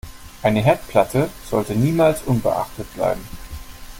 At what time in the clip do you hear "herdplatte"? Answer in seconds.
0.61-1.29